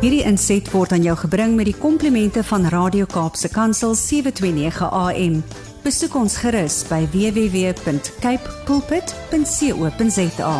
[0.00, 5.34] Hierdie inset word aan jou gebring met die komplimente van Radio Kaapse Kansel 729 AM.
[5.84, 10.54] Besoek ons gerus by www.cape pulpit.co.za.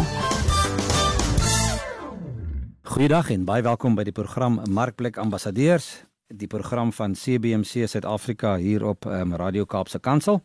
[2.93, 5.89] Goeiedag en baie welkom by die program Markplek Ambassadeurs,
[6.29, 10.45] die program van CBC Suid-Afrika hier op um, Radio Kaapse Kansel.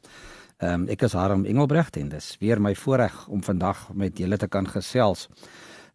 [0.64, 4.48] Um, ek is Harm Engelbrecht en dis weer my voorreg om vandag met julle te
[4.48, 5.28] kan gesels.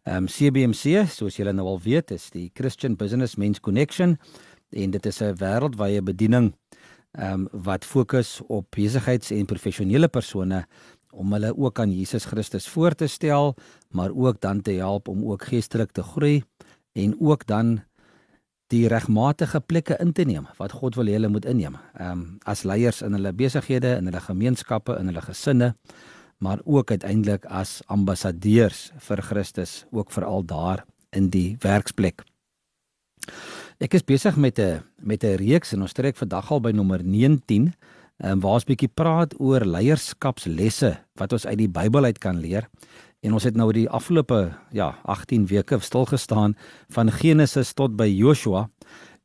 [0.01, 4.15] Ehm um, CBMC, soos julle nou al weet, is die Christian Business Men's Connection
[4.73, 6.53] en dit is 'n wêreldwye bediening
[7.11, 10.65] ehm um, wat fokus op besigheids- en professionele persone
[11.11, 13.55] om hulle ook aan Jesus Christus voor te stel,
[13.91, 16.43] maar ook dan te help om ook geestelik te groei
[16.93, 17.81] en ook dan
[18.67, 21.77] die regmatige plekke in te neem wat God wil hê hulle moet inneem.
[21.93, 25.75] Ehm um, as leiers in hulle besighede, in hulle gemeenskappe, in hulle gesinne
[26.41, 32.25] maar ook uiteindelik as ambassadeurs vir Christus ook veral daar in die werksplek.
[33.81, 37.03] Ek is besig met 'n met 'n reeks en ons trek vandag al by nommer
[37.03, 37.73] 19
[38.23, 42.69] um, waar ons bietjie praat oor leierskapslesse wat ons uit die Bybel uit kan leer.
[43.21, 46.55] En ons het nou die afgelope ja 18 weke stil gestaan
[46.89, 48.69] van Genesis tot by Joshua.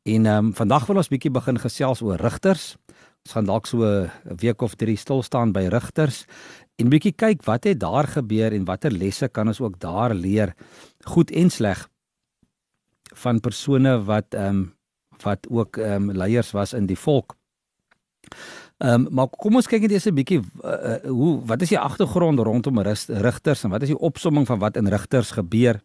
[0.05, 2.77] En ehm um, vandag wil ons bietjie begin gesels oor rigters.
[3.25, 6.25] Ons gaan dalk so 'n week of 3 stil staan by rigters
[6.77, 10.53] en bietjie kyk wat het daar gebeur en watter lesse kan ons ook daar leer
[11.09, 11.87] goed en sleg
[13.17, 14.65] van persone wat ehm um,
[15.23, 17.35] wat ook ehm um, leiers was in die volk.
[18.77, 21.79] Ehm um, maar kom ons kyk net eers 'n bietjie uh, hoe wat is die
[21.79, 25.81] agtergrond rondom rigters en wat is die opsomming van wat in rigters gebeur?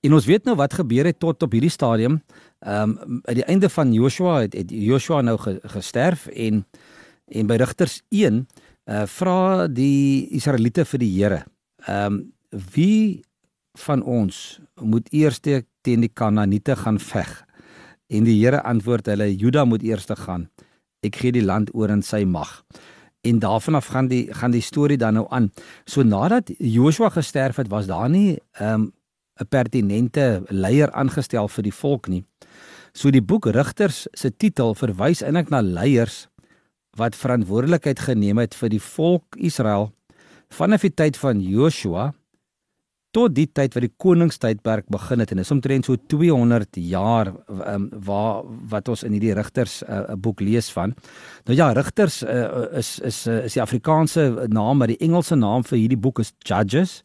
[0.00, 2.22] En ons weet nou wat gebeur het tot op hierdie stadium.
[2.58, 6.66] Ehm um, aan die einde van Joshua het, het Joshua nou ge, gesterf en
[7.28, 8.46] en by Rigters 1
[8.88, 11.44] uh vra die Israeliete vir die Here.
[11.86, 12.20] Ehm um,
[12.74, 13.22] wie
[13.78, 17.44] van ons moet eers teen die Kanaaniete gaan veg?
[18.08, 20.48] En die Here antwoord hulle Juda moet eers gaan.
[21.04, 22.64] Ek gee die land oor in sy mag.
[23.20, 25.52] En daarvan af gaan die gaan die storie dan nou aan.
[25.84, 28.92] So nadat Joshua gesterf het, was daar nie ehm um,
[29.38, 32.24] 'n pertinente leier aangestel vir die volk nie.
[32.92, 36.27] So die boek Rigters se titel verwys eintlik na leiers
[36.98, 39.92] wat verantwoordelikheid geneem het vir die volk Israel
[40.54, 42.12] vanaf die tyd van Joshua
[43.16, 47.88] tot die tyd wat die koningstydperk begin het en is omtrent so 200 jaar um,
[48.04, 50.94] waar wat ons in hierdie rigters 'n uh, boek lees van.
[51.46, 55.78] Nou ja, rigters uh, is is is die Afrikaanse naam, maar die Engelse naam vir
[55.78, 57.02] hierdie boek is judges.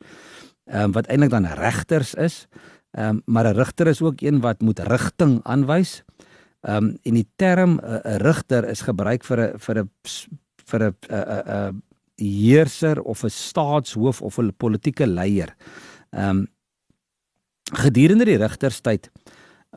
[0.65, 2.47] Um, wat eintlik dan regters is.
[2.91, 6.03] Um, maar 'n rigter is ook een wat moet rigting aanwys.
[6.63, 9.89] Ehm um, en die term 'n uh, rigter is gebruik vir 'n vir 'n
[10.65, 11.83] vir 'n 'n 'n
[12.15, 15.55] heerser of 'n staatshoof of 'n politieke leier.
[16.11, 16.47] Ehm um,
[17.73, 19.09] gedurende die rigterstyd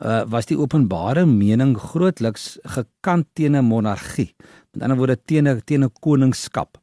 [0.03, 4.35] uh, was die openbare mening grootliks gekant teen 'n monargie.
[4.71, 6.77] Met ander woorde teen 'n teen 'n koningskap.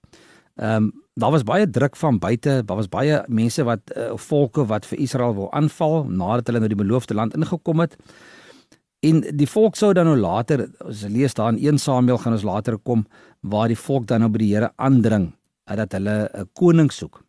[0.56, 4.66] Ehm um, daar was baie druk van buite, daar was baie mense wat uh, volke
[4.66, 7.96] wat vir Israel wou aanval nadat hulle nou die beloofde land ingekom het.
[9.04, 12.46] En die volk sou dan nou later, ons lees daar in 1 Samuel gaan ons
[12.46, 13.04] later kom
[13.40, 15.32] waar die volk dan nou by die Here aandring
[15.64, 17.22] dat hulle 'n koning soek.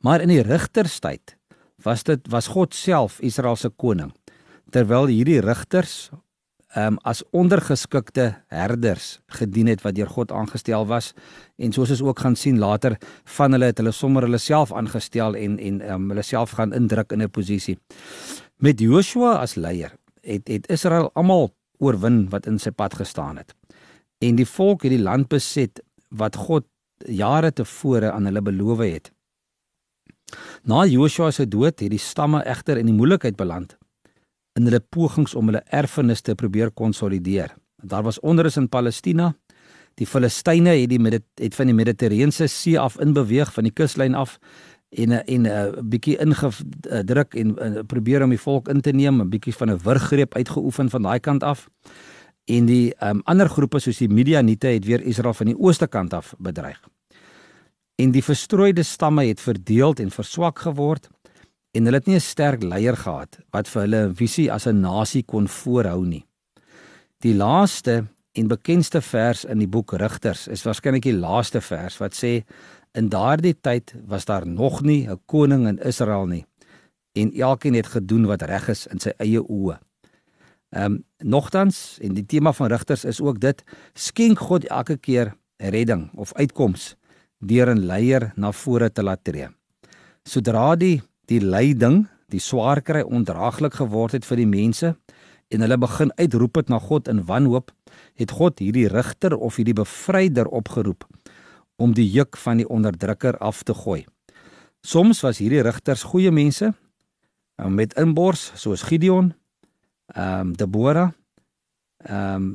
[0.00, 1.36] Maar in die rigterstyd
[1.82, 4.12] was dit was God self Israel se koning.
[4.70, 6.10] Terwyl hierdie rigters
[6.74, 11.12] ehm um, as ondergeskikte herders gedien het wat deur God aangestel was
[11.58, 15.34] en soos ons ook gaan sien later van hulle het hulle sommer hulle self aangestel
[15.34, 17.78] en en ehm um, hulle self gaan indruk in 'n posisie.
[18.56, 19.92] Met Joshua as leier
[20.22, 23.54] het het Israel almal oorwin wat in sy pad gestaan het.
[24.22, 26.66] En die volk het die land beset wat God
[27.06, 29.10] jare tevore aan hulle beloof het.
[30.64, 33.76] Na Joshua se dood het die stamme egter in die moeilikheid beland
[34.58, 37.54] in hulle pogings om hulle erfenis te probeer konsolideer.
[37.82, 39.32] Daar was onrus in Palestina.
[40.00, 41.00] Die Filistyne het die
[41.40, 44.38] het van die Middellandse See af inbeweeg van die kuslyn af
[44.92, 49.20] en en 'n uh, bietjie ingedruk en uh, probeer om die volk in te neem,
[49.20, 51.68] 'n bietjie van 'n wurggreep uitgeoefen van daai kant af.
[52.44, 56.14] En die um, ander groepe soos die Midianiete het weer Israel van die ooste kant
[56.14, 56.80] af bedreig.
[57.94, 61.08] En die verstrooide stamme het verdeel en verswak geword
[61.70, 64.80] en hulle het nie 'n sterk leier gehad wat vir hulle 'n visie as 'n
[64.80, 66.26] nasie kon voorhou nie.
[67.18, 72.14] Die laaste en bekendste vers in die boek Rigters is waarskynlik die laaste vers wat
[72.14, 72.44] sê
[72.92, 76.44] In daardie tyd was daar nog nie 'n koning in Israel nie
[77.12, 79.78] en elkeen het gedoen wat reg is in sy eie oë.
[80.68, 85.34] Ehm um, nogtans en die tema van rigters is ook dit skenk God elke keer
[85.56, 86.96] redding of uitkoms
[87.38, 89.48] deur 'n leier na vore te laat tree.
[90.24, 94.96] Sodra die die leiding, die swaar kry ondraaglik geword het vir die mense
[95.48, 97.70] en hulle begin uitroep het na God in wanhoop,
[98.14, 101.04] het God hierdie rigter of hierdie bevryder opgeroep
[101.82, 104.04] om die juk van die onderdrukker af te gooi.
[104.86, 109.32] Soms was hierdie rigters goeie mense uh, met inbors soos Gideon,
[110.14, 111.10] ehm um, Deborah,
[112.06, 112.52] ehm um,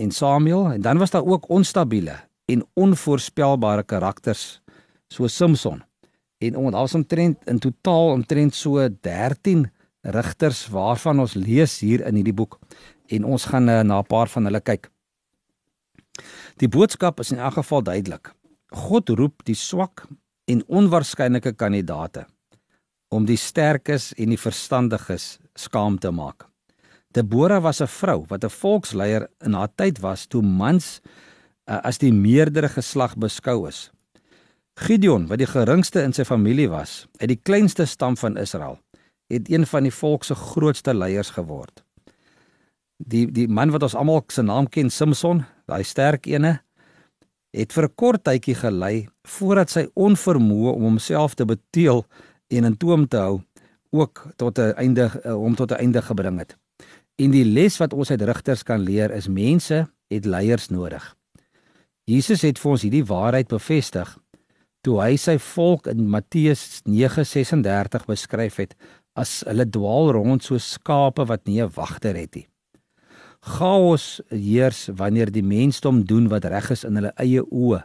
[0.00, 4.62] en Samuel en dan was daar ook onstabiele en onvoorspelbare karakters
[5.08, 5.82] soos Samson.
[6.38, 9.66] En ons daar's omtrent in totaal omtrent so 13
[10.00, 12.56] rigters waarvan ons lees hier in hierdie boek
[13.12, 14.90] en ons gaan uh, na 'n paar van hulle kyk.
[16.56, 18.32] Die boodskap is in elk geval duidelik.
[18.70, 20.04] God roep die swak
[20.46, 22.26] en onwaarskynlike kandidate
[23.10, 26.46] om die sterkes en die verstandiges skaam te maak.
[27.10, 31.00] Deborah was 'n vrou wat 'n volksleier in haar tyd was toe mans
[31.66, 33.90] uh, as die meerdere geslag beskou is.
[34.76, 38.78] Gideon, wat die geringste in sy familie was, uit die kleinste stam van Israel,
[39.28, 41.84] het een van die volk se grootste leiers geword.
[42.96, 46.60] Die die man wat ons almal se naam ken, Samson, daai sterk ene,
[47.50, 52.04] het vir 'n kort tydjie gelei voordat sy onvermoë om homself te beteel
[52.48, 53.42] en in toom te hou
[53.90, 56.56] ook tot 'n einde eh, om tot 'n einde gebring het.
[57.16, 61.16] En die les wat ons uit Rigters kan leer is mense het leiers nodig.
[62.04, 64.18] Jesus het vir ons hierdie waarheid bevestig
[64.80, 68.74] toe hy sy volk in Matteus 9:36 beskryf het
[69.14, 72.46] as hulle dwaal rond so skape wat nie 'n wagter het nie.
[73.40, 77.80] Chaos heers wanneer die mensdom doen wat reg is in hulle eie oë.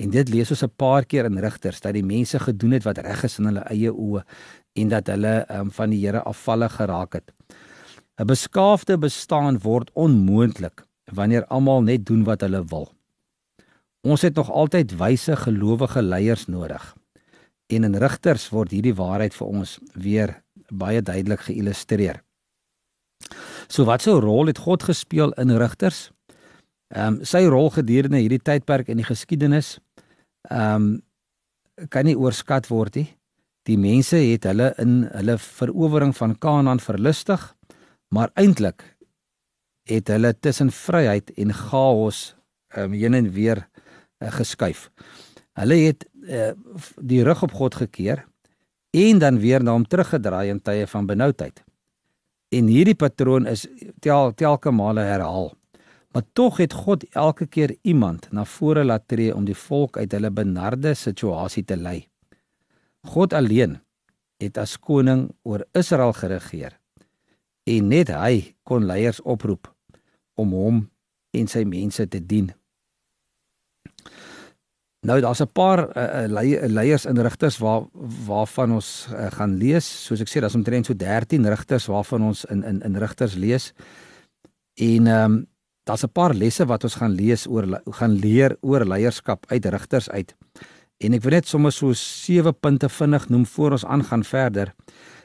[0.00, 2.98] En dit lees ons 'n paar keer in Rigters dat die mense gedoen het wat
[2.98, 4.24] reg is in hulle eie oë
[4.74, 7.32] en dat hulle um, van die Here afvallig geraak het.
[8.18, 12.88] 'n Beskaafde bestaan word onmoontlik wanneer almal net doen wat hulle wil.
[14.02, 16.96] Ons het nog altyd wyse gelowige leiers nodig.
[17.66, 22.22] En in Rigters word hierdie waarheid vir ons weer baie duidelik geillustreer.
[23.68, 26.10] So wat 'n so rol het God gespeel in Rigters?
[26.88, 29.78] Ehm um, sy rol gedurende hierdie tydperk in die geskiedenis
[30.50, 31.02] ehm um,
[31.88, 33.08] kan nie oorskat word nie.
[33.66, 37.54] Die mense het hulle in hulle verowering van Kanaan verlustig,
[38.08, 38.84] maar eintlik
[39.88, 42.36] het hulle tussen vryheid en chaos
[42.74, 43.66] ehm um, heen en weer
[44.22, 44.90] uh, geskuif.
[45.54, 46.52] Hulle het uh,
[47.00, 48.24] die rug op God gekeer
[48.90, 51.64] en dan weer na hom teruggedraai in tye van benoudheid.
[52.54, 53.66] En hierdie patroon is
[54.04, 55.52] tel telke male herhaal.
[56.14, 60.12] Maar tog het God elke keer iemand na vore laat tree om die volk uit
[60.14, 62.04] hulle benarde situasie te lei.
[63.10, 63.80] God alleen
[64.38, 66.78] het as koning oor Israel geregeer.
[67.66, 69.72] En net hy kon leiers oproep
[70.38, 70.80] om hom
[71.34, 72.52] en sy mense te dien.
[75.04, 77.82] Nou daar's 'n paar uh, leiers in rigters waar
[78.26, 80.04] waarvan ons uh, gaan lees.
[80.04, 83.72] Soos ek sê, daar's omtrent so 13 rigters waarvan ons in in in rigters lees.
[84.74, 85.46] En ehm um,
[85.84, 90.10] daar's 'n paar lesse wat ons gaan lees oor gaan leer oor leierskap uit rigters
[90.10, 90.34] uit.
[90.96, 94.74] En ek wil net sommer so sewe punte vinnig noem voor ons aangaan verder.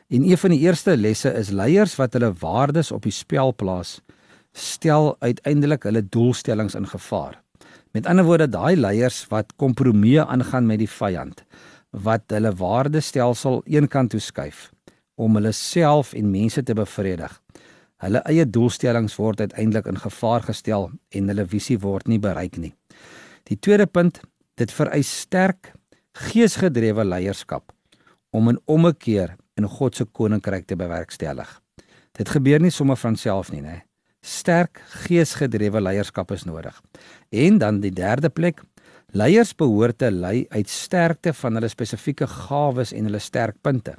[0.07, 4.01] En een van die eerste lesse is leiers wat hulle waardes op die spel plaas,
[4.51, 7.43] stel uiteindelik hulle doelstellings in gevaar.
[7.91, 11.41] Met ander woorde, daai leiers wat kompromieë aangaan met die vyand,
[11.89, 14.69] wat hulle waardestelsel eenkant toe skuif
[15.19, 17.33] om hulle self en mense te bevredig.
[17.99, 22.71] Hulle eie doelstellings word uiteindelik in gevaar gestel en hulle visie word nie bereik nie.
[23.49, 24.21] Die tweede punt,
[24.55, 25.73] dit vereis sterk
[26.29, 27.73] geesgedrewe leierskap
[28.31, 31.49] om 'n ommekeer in God se koninkryk te bewerkstellig.
[32.13, 33.88] Dit gebeur nie sommer van self nie, né?
[34.21, 36.81] Sterk geesgedrewe leierskap is nodig.
[37.29, 38.61] En dan die derde plek,
[39.11, 43.95] leiers behoort te lei uit sterkte van hulle spesifieke gawes en hulle sterkpunte.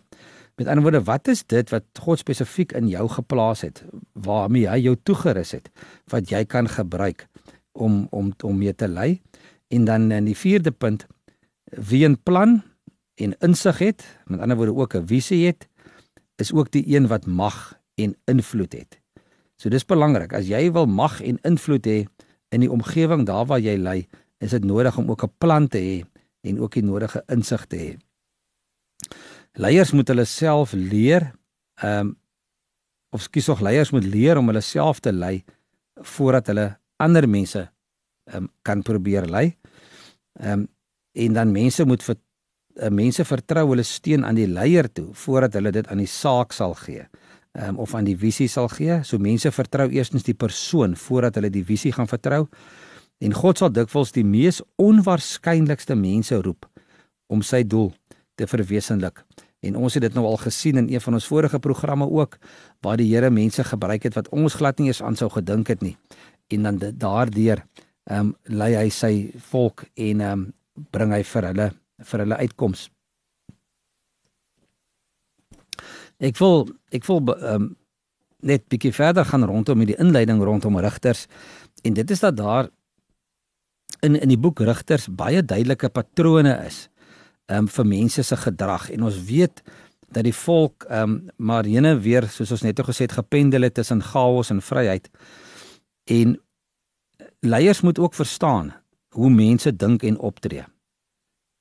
[0.61, 3.81] Met ander woorde, wat is dit wat God spesifiek in jou geplaas het,
[4.12, 5.71] waarmee hy jou toegerus het,
[6.12, 7.27] wat jy kan gebruik
[7.73, 9.23] om om om mee te lei?
[9.73, 11.07] En dan in die vierde punt,
[11.65, 12.62] wie 'n plan
[13.15, 15.69] en insig het, met ander woorde ook 'n visie het,
[16.37, 19.00] is ook die een wat mag en invloed het.
[19.61, 20.33] So dis belangrik.
[20.33, 21.99] As jy wil mag en invloed hê
[22.55, 23.99] in die omgewing daar waar jy lê,
[24.40, 26.05] is dit nodig om ook 'n plan te hê
[26.49, 27.90] en ook die nodige insig te hê.
[29.52, 31.33] Leiers moet hulle self leer,
[31.83, 32.17] ehm um,
[33.12, 35.45] of skies tog leiers moet leer om hulle self te lei
[35.97, 37.71] voordat hulle ander mense
[38.25, 39.57] ehm um, kan probeer lei.
[40.40, 40.69] Ehm um,
[41.12, 42.17] en dan mense moet vir
[42.76, 46.52] uh, mense vertrou hulle steun aan die leier toe voordat hulle dit aan die saak
[46.52, 47.09] sal gee
[47.59, 49.00] um, of aan die visie sal gee.
[49.04, 52.47] So mense vertrou eerstens die persoon voordat hulle die visie gaan vertrou.
[53.21, 56.69] En God sal dikwels die mees onwaarskynlikste mense roep
[57.30, 57.92] om sy doel
[58.40, 59.23] te verwesenlik.
[59.61, 62.38] En ons het dit nou al gesien in een van ons vorige programme ook
[62.80, 65.85] waar die Here mense gebruik het wat ons glad nie eens aan sou gedink het
[65.85, 65.97] nie.
[66.49, 67.64] En dan daardeur
[68.11, 70.49] ehm um, lei hy sy volk en ehm um,
[70.90, 71.69] bring hy vir hulle
[72.00, 72.88] vir hulle uitkoms.
[76.21, 77.77] Ek voel ek voel ehm um,
[78.41, 81.27] net bietjie verder gaan rondom met die inleiding rondom rigters.
[81.85, 82.71] En dit is dat daar
[84.00, 86.89] in in die boek Rigters baie duidelike patrone is
[87.47, 88.91] um, vir mense se gedrag.
[88.91, 89.62] En ons weet
[90.09, 93.75] dat die volk ehm um, maar jene weer soos ons net gesê het gependel het
[93.75, 95.09] tussen chaos en vryheid.
[96.05, 96.37] En
[97.41, 98.75] leiers moet ook verstaan
[99.15, 100.65] hoe mense dink en optree.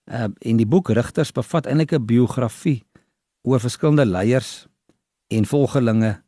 [0.10, 2.84] Ehm uh, en die boek Rigters bevat eintlik 'n biografie
[3.42, 4.68] oor verskillende leiers
[5.28, 6.22] en volgelinge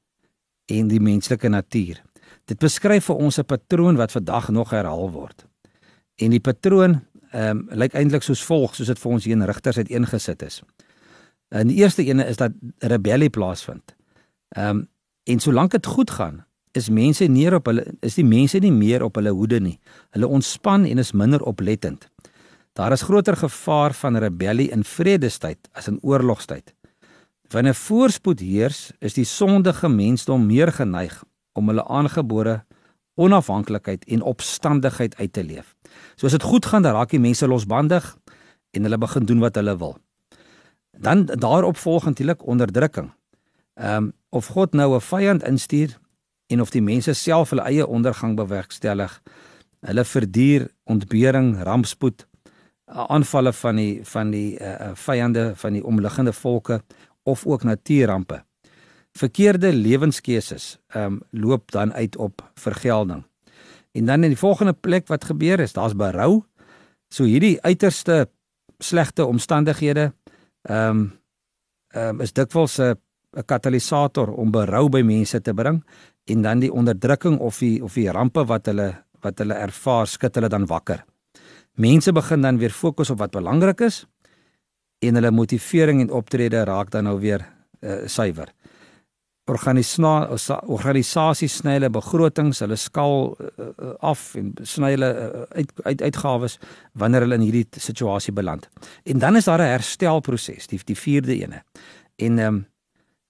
[0.72, 2.02] en die menslike natuur.
[2.46, 5.46] Dit beskryf vir ons 'n patroon wat vandag nog herhaal word.
[6.16, 7.02] En die patroon
[7.32, 10.62] ehm um, lyk eintlik soos volg, soos dit vir ons hier in Rigters uiteengesit is.
[11.50, 13.96] En die eerste ene is dat rebellie plaasvind.
[14.50, 14.88] Ehm um,
[15.24, 19.04] en solank dit goed gaan, is mense nie op hulle is die mense nie meer
[19.04, 19.80] op hulle hoede nie.
[20.10, 22.10] Hulle ontspan en is minder oplettend.
[22.74, 26.74] Daar is groter gevaar van rebellie in vredestyd as in oorlogstyd.
[27.52, 32.62] Wanneer voorspoed heers, is die sondige mensdom meer geneig om hulle aangebore
[33.20, 35.76] onafhanklikheid en opstandigheid uit te leef.
[36.16, 38.08] So as dit goed gaan, dan raak die mense losbandig
[38.72, 39.98] en hulle begin doen wat hulle wil.
[40.98, 43.12] Dan daarop volg natuurlik onderdrukking.
[43.76, 46.00] Ehm um, of God nou 'n vyand instuur
[46.48, 49.22] en of die mense self hulle eie ondergang bewerkstellig.
[49.80, 52.28] Hulle verduur ontbering, rampspoed,
[52.86, 56.82] aanvalle van die van die uh, vyande van die omliggende volke
[57.24, 58.44] of ook natuurrampe.
[59.12, 63.24] Verkeerde lewenskeuses ehm um, loop dan uit op vergelding.
[63.92, 66.44] En dan in die volgende plek wat gebeur is, daar's berou.
[67.10, 68.30] So hierdie uiterste
[68.78, 70.14] slegte omstandighede
[70.62, 71.20] ehm um,
[71.88, 72.96] ehm um, is dikwels 'n
[73.32, 75.84] 'n katalisator om berou by mense te bring
[76.26, 80.36] en dan die onderdrukking of die of die rampe wat hulle wat hulle ervaar skud
[80.36, 81.06] hulle dan wakker.
[81.78, 84.06] Mense begin dan weer fokus op wat belangrik is
[85.02, 87.42] en hulle motivering en optrede raak dan nou weer
[87.82, 88.54] uh, suiwer
[89.52, 93.40] organisasies sny hulle begrotings, hulle skaal uh,
[94.00, 96.60] af en sny hulle uh, uit, uit uitgawes
[96.94, 98.70] wanneer hulle in hierdie situasie beland.
[99.04, 101.64] En dan is daar 'n herstelproses, die die vierde ene.
[102.16, 102.66] En ehm um,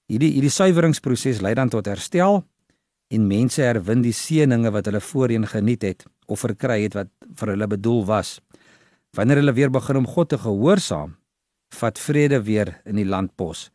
[0.08, 2.44] hierdie hierdie suiweringsproses lei dan tot herstel
[3.08, 7.48] en mense herwin die seëninge wat hulle voorheen geniet het of verkry het wat vir
[7.48, 8.42] hulle bedoel was.
[9.16, 11.16] Wanneer hulle weer begin om God te gehoorsaam,
[11.82, 13.70] vat vrede weer in die land pos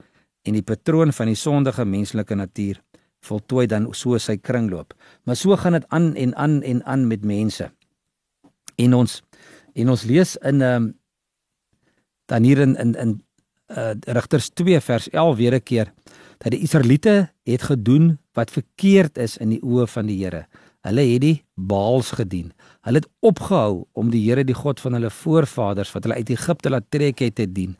[0.46, 2.80] en die patroon van die sondige menslike natuur
[3.26, 4.94] voltooi dan so sy kringloop.
[5.26, 7.70] Maar so gaan dit aan en aan en aan met mense.
[8.76, 9.22] En ons
[9.74, 10.94] en ons lees in ehm um,
[12.26, 13.10] dan hier in in in
[13.70, 15.92] uh, Rigters 2 vers 11 weer 'n keer
[16.38, 20.46] dat die Israeliete het gedoen wat verkeerd is in die oë van die Here.
[20.86, 22.52] Hulle het die Baals gedien.
[22.86, 26.70] Hulle het opgehou om die Here die God van hulle voorvaders wat hulle uit Egipte
[26.70, 27.74] laat trek het te dien.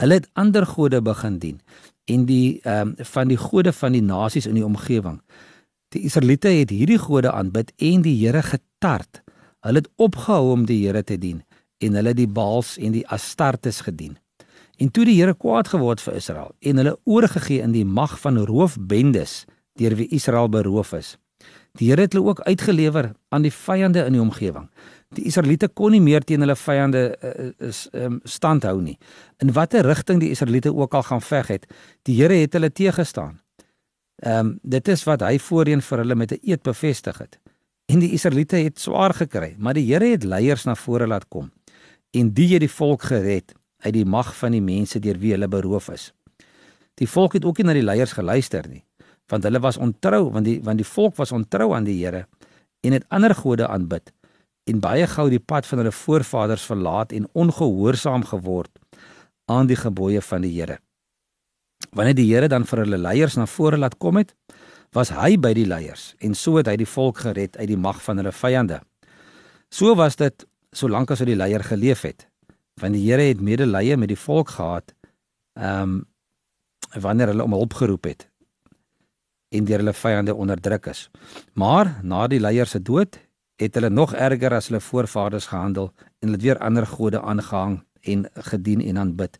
[0.00, 1.60] Hulle het ander gode begin dien
[2.08, 5.20] en die ehm um, van die gode van die nasies in die omgewing.
[5.92, 9.22] Die Israeliete het hierdie gode aanbid en die Here getart.
[9.60, 11.42] Hulle het opgehou om die Here te dien
[11.78, 14.16] en hulle die Baals en die Astartes gedien.
[14.78, 18.38] En toe die Here kwaad geword vir Israel en hulle oorgegee in die mag van
[18.46, 19.42] roofbendes
[19.78, 21.16] deur wie Israel beroof is.
[21.78, 24.68] Die Here het hulle ook uitgelewer aan die vyande in die omgewing.
[25.14, 28.96] Die Israeliete kon nie meer teen hulle vyande uh, is um, stand hou nie.
[29.42, 31.68] In watter rigting die Israeliete ook al gaan veg het,
[32.06, 33.38] die Here het hulle teëgestaan.
[34.22, 37.38] Ehm um, dit is wat hy voorheen vir hulle met 'n eed bevestig het.
[37.86, 41.50] En die Israeliete het swaar gekry, maar die Here het leiers na vore laat kom
[42.10, 43.52] en die het die volk gered
[43.84, 46.10] uit die mag van die mense deur wie hulle beroof is.
[46.98, 48.82] Die volk het ook nie na die leiers geluister nie,
[49.30, 52.26] want hulle was ontrou, want die want die volk was ontrou aan die Here
[52.82, 54.12] en het ander gode aanbid
[54.68, 58.72] en baie gou die pad van hulle voorvaders verlaat en ongehoorsaam geword
[59.48, 60.78] aan die gebooie van die Here.
[61.94, 64.34] Wanneer die Here dan vir hulle leiers na vore laat kom het,
[64.92, 68.00] was hy by die leiers en so het hy die volk gered uit die mag
[68.04, 68.80] van hulle vyande.
[69.70, 72.26] So was dit solank as hy die leier geleef het,
[72.80, 74.94] want die Here het medelee met die volk gehad,
[75.58, 76.06] ehm um,
[76.88, 78.22] wanneer hulle om hulp geroep het
[79.48, 81.10] en deur hulle vyande onderdruk is.
[81.52, 83.18] Maar na die leier se dood
[83.60, 87.80] het hulle nog erger as hulle voorvaders gehandel en hulle het weer ander gode aangehang
[88.00, 89.38] en gedien en aanbid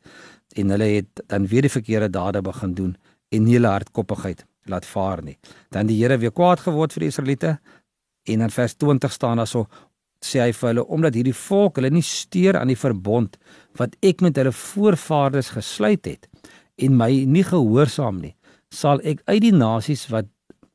[0.56, 2.96] en hulle het dan weer die verkeerde dade begin doen
[3.28, 5.38] en nie hulle hardkoppigheid laat vaar nie.
[5.70, 7.58] Dan die Here weer kwaad geword vir die Israeliete
[8.28, 9.66] en in vers 20 staan daar so
[10.24, 13.38] sê hy vir hulle omdat hierdie volk hulle nie steur aan die verbond
[13.78, 16.26] wat ek met hulle voorvaders gesluit het
[16.78, 18.34] en my nie gehoorsaam nie,
[18.70, 20.28] sal ek uit die nasies wat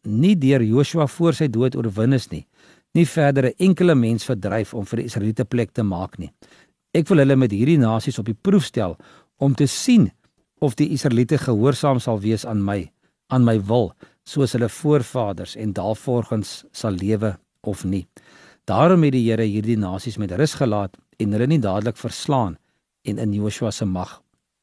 [0.03, 2.45] nie deur Joshua voor sy dood oorwin is nie,
[2.93, 6.31] nie verder 'n enkele mens verdryf om vir die Israeliete plek te maak nie.
[6.93, 8.97] Ek wil hulle met hierdie nasies op die proef stel
[9.39, 10.11] om te sien
[10.61, 12.91] of die Israeliete gehoorsaam sal wees aan my,
[13.29, 13.93] aan my wil,
[14.25, 18.05] soos hulle voorvaders en daarvolgens sal lewe of nie.
[18.69, 22.57] Daarom het die Here hierdie nasies met rus gelaat en hulle nie dadelik verslaan
[23.03, 24.21] en in Joshua se mag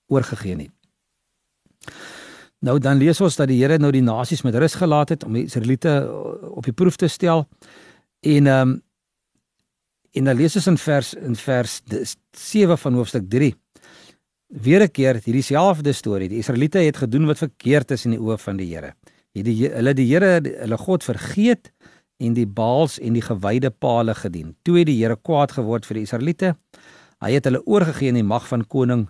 [0.09, 0.71] oorgegee nie.
[2.61, 5.37] Nou dan lees ons dat die Here nou die nasies met rus gelaat het om
[5.37, 7.47] die Israeliete uh, op die proef te stel.
[8.21, 8.81] En ehm um,
[10.11, 11.77] en dan lees ons in vers in vers
[12.35, 13.55] 7 van hoofstuk 3.
[14.47, 16.29] Weer 'n keer hierdie selfde storie.
[16.29, 18.95] Die Israeliete het gedoen wat verkeerd is in die oë van die Here.
[19.33, 21.71] Hierdie hulle die Here hulle God vergeet
[22.21, 24.55] en die Baals en die gewyde pale gedien.
[24.63, 26.55] Toe het die Here kwaad geword vir die Israeliete.
[27.21, 29.07] Hy het hulle oorgegee in die mag van koning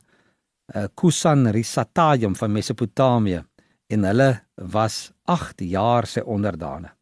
[0.74, 3.42] uh, Kusan Risatayim van Mesopotamië
[3.90, 4.30] en hulle
[4.72, 6.92] was 8 jaar sy onderdane.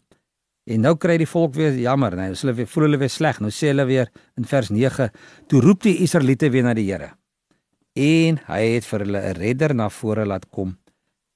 [0.69, 3.41] En nou kry die volk weer jammer, nou hulle weer voel hulle weer sleg.
[3.41, 5.09] Nou sê hulle weer in vers 9,
[5.49, 7.15] toe roep die Israeliete weer na die Here.
[7.97, 10.77] En hy het vir hulle 'n redder na vore laat kom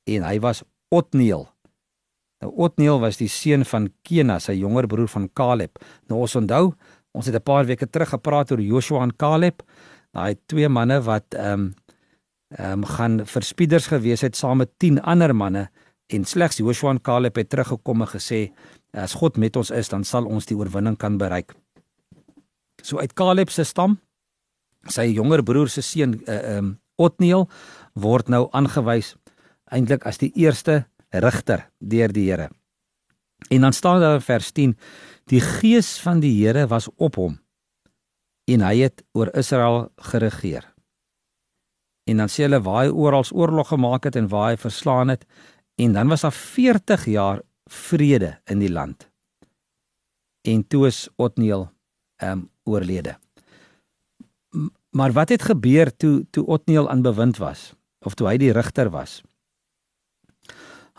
[0.06, 1.51] en hy was Otniel.
[2.42, 5.78] Nou Otniel was die seun van Kena, sy jonger broer van Caleb.
[6.10, 6.72] Nou ons onthou,
[7.14, 9.62] ons het 'n paar weke terug gepraat oor Joshua en Caleb,
[10.12, 11.74] daai twee manne wat ehm um,
[12.58, 15.70] ehm um, gaan verspieders gewees het saam met 10 ander manne
[16.06, 18.50] en slegs Joshua en Caleb het teruggekom en gesê
[18.92, 21.54] as God met ons is dan sal ons die oorwinning kan bereik.
[22.82, 24.00] So uit Caleb se stam
[24.88, 27.48] sy jonger broer se seun eh, ehm uh, um, Otniel
[27.94, 29.16] word nou aangewys
[29.72, 32.50] eintlik as die eerste rigter deur die Here.
[33.50, 34.76] En dan staan daar in vers 10
[35.24, 37.38] die gees van die Here was op hom
[38.44, 40.66] en hy het oor Israel geregeer.
[42.10, 45.26] En dan sê hulle waar hy oral oorlog gemaak het en waar hy verslaan het
[45.80, 49.08] en dan was daar 40 jaar vrede in die land.
[50.42, 51.70] En toe is Otniel
[52.16, 53.18] ehm um, oorlede.
[54.90, 58.90] Maar wat het gebeur toe toe Otniel aan bewind was of toe hy die regter
[58.90, 59.22] was?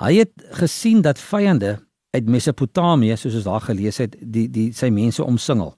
[0.01, 1.79] Hy het gesien dat vyande
[2.13, 5.73] uit Mesopotamië, soos ons daar gelees het, die die sy mense omsingel.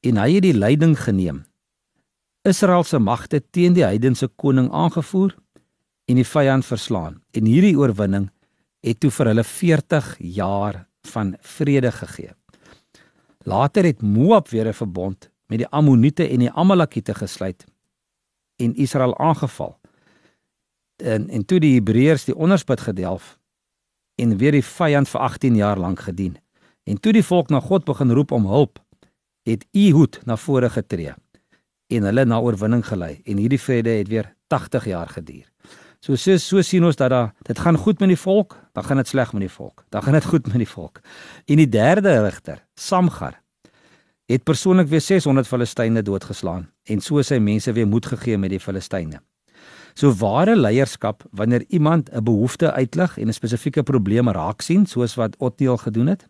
[0.00, 1.44] En hy het die leiding geneem
[2.42, 5.34] Israel se magte teen die heidense koning aangevoer
[6.08, 7.18] en die vyand verslaan.
[7.36, 8.30] En hierdie oorwinning
[8.80, 12.32] het toe vir hulle 40 jaar van vrede gegee.
[13.44, 17.64] Later het Moab weer 'n verbond met die Ammoniete en die Amalekiete gesluit
[18.56, 19.79] en Israel aangeval.
[21.00, 23.38] En en toe die Hebreërs die onderspit gedelf
[24.20, 26.36] en weer die vyand vir 18 jaar lank gedien.
[26.84, 28.78] En toe die volk na God begin roep om hulp,
[29.48, 31.14] het Ehud na vore getree
[31.90, 35.46] en hulle na oorwinning gelei en hierdie vrede het weer 80 jaar geduur.
[36.00, 38.96] So so so sien ons dat daar dit gaan goed met die volk, dan gaan
[38.96, 39.84] dit sleg met die volk.
[39.88, 41.00] Dan gaan dit goed met die volk.
[41.46, 43.40] En die derde rigter, Samgar,
[44.26, 48.60] het persoonlik weer 600 Filistyne doodgeslaan en so sy mense weer moed gegee met die
[48.60, 49.20] Filistyne.
[49.94, 55.14] So ware leierskap wanneer iemand 'n behoefte uitlig en 'n spesifieke probleem raak sien, soos
[55.14, 56.28] wat Otniel gedoen het.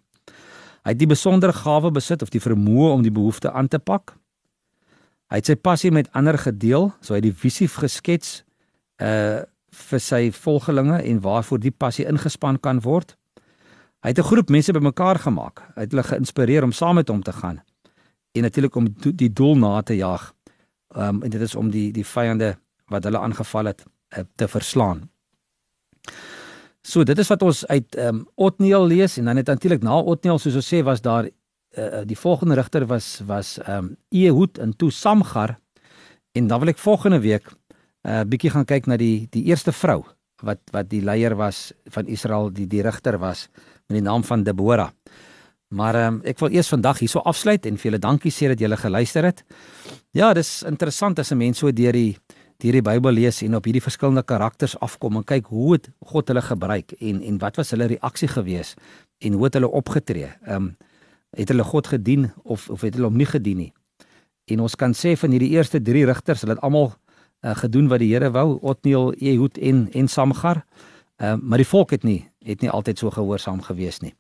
[0.83, 4.21] Hy het die besondere gawe besit of die vermoë om die behoefte aan te pak
[5.31, 8.43] Hy het sy passie met ander gedeel, so hy het die visie geskets
[9.03, 13.15] uh vir sy volgelinge en waarvoor die passie ingespan kan word.
[14.03, 15.63] Hy het 'n groep mense bymekaar gemaak.
[15.77, 17.63] Hy het hulle geïnspireer om saam met hom te gaan
[18.35, 20.35] en natuurlik om die doel na te jaag.
[20.97, 22.59] Um en dit is om die die vyande
[22.91, 25.09] wat hulle aangeval het uh, te verslaan.
[26.83, 30.39] So dit is wat ons uit um Otniel lees en dan het natuurlik na Otniel
[30.41, 34.77] soos ons sê was daar uh, die volgende rigter was was ehm um, Ehud en
[34.77, 35.59] toe Samgar
[36.33, 39.45] en dan wil ek volgende week 'n uh, eh, bietjie gaan kyk na die die
[39.45, 40.05] eerste vrou
[40.43, 43.49] wat wat die leier was van Israel die die rigter was
[43.87, 44.93] met die naam van Debora.
[45.69, 48.59] Maar ehm um, ek wil eers vandag hierso afsluit en vir julle dankie sê dat
[48.59, 49.45] julle geluister het.
[50.13, 52.17] Ja, dis interessant as 'n mens so deur die
[52.63, 56.29] deur die Bybel lees en op hierdie verskillende karakters afkom en kyk hoe het God
[56.29, 58.75] hulle gebruik en en wat was hulle reaksie gewees
[59.19, 60.31] en hoe het hulle opgetree.
[60.47, 60.77] Ehm um,
[61.37, 63.73] het hulle God gedien of of het hulle hom nie gedien nie.
[64.51, 68.03] En ons kan sê van hierdie eerste 3 rigters, hulle het almal uh, gedoen wat
[68.03, 70.65] die Here wou, Otniel, Ehud en en Samgar.
[71.21, 74.15] Uh, maar die volk het nie het nie altyd so gehoorsaam gewees nie.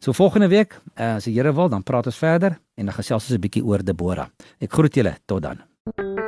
[0.00, 3.28] So volgende week, uh, as die Here wil, dan praat ons verder en dan gesels
[3.28, 4.30] ons 'n bietjie oor Debora.
[4.58, 6.27] Ek groet julle, tot dan.